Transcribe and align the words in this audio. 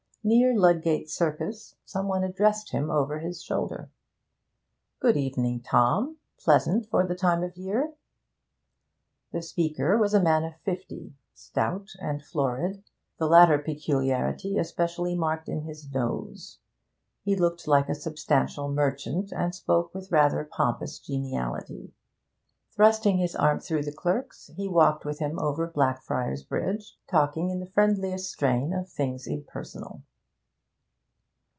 Near 0.23 0.53
Ludgate 0.55 1.09
Circus 1.09 1.73
some 1.83 2.07
one 2.07 2.23
addressed 2.23 2.69
him 2.69 2.91
over 2.91 3.17
his 3.17 3.41
shoulder. 3.41 3.89
'Good 4.99 5.17
evening, 5.17 5.61
Tom; 5.61 6.17
pleasant 6.39 6.85
for 6.85 7.03
the 7.07 7.15
time 7.15 7.41
of 7.41 7.57
year.' 7.57 7.95
The 9.31 9.41
speaker 9.41 9.97
was 9.97 10.13
a 10.13 10.21
man 10.21 10.43
of 10.43 10.57
fifty, 10.57 11.15
stout 11.33 11.93
and 11.99 12.23
florid 12.23 12.83
the 13.17 13.25
latter 13.25 13.57
peculiarity 13.57 14.59
especially 14.59 15.15
marked 15.15 15.49
in 15.49 15.61
his 15.61 15.91
nose; 15.91 16.59
he 17.23 17.35
looked 17.35 17.67
like 17.67 17.89
a 17.89 17.95
substantial 17.95 18.69
merchant, 18.71 19.31
and 19.35 19.55
spoke 19.55 19.91
with 19.91 20.11
rather 20.11 20.43
pompous 20.45 20.99
geniality. 20.99 21.95
Thrusting 22.75 23.17
his 23.17 23.35
arm 23.35 23.59
through 23.59 23.81
the 23.81 23.91
clerk's, 23.91 24.51
he 24.55 24.67
walked 24.67 25.03
with 25.03 25.17
him 25.17 25.39
over 25.39 25.65
Blackfriars 25.65 26.43
Bridge, 26.43 26.95
talking 27.07 27.49
in 27.49 27.59
the 27.59 27.71
friendliest 27.71 28.31
strain 28.31 28.71
of 28.71 28.87
things 28.87 29.25
impersonal. 29.25 30.03